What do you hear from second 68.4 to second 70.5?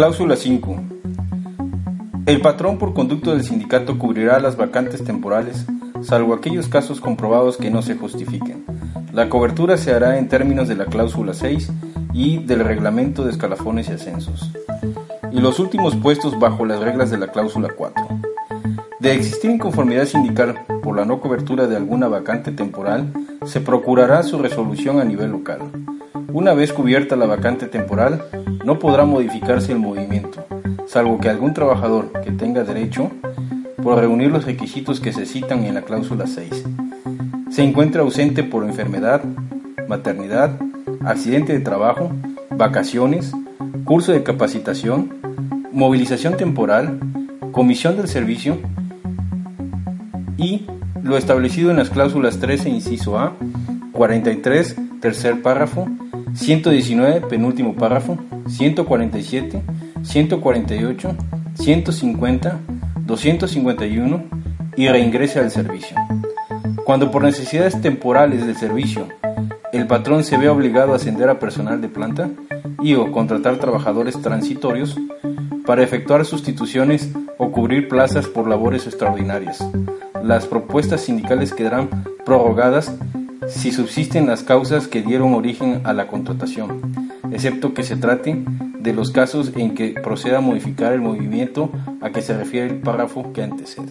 del servicio el patrón se ve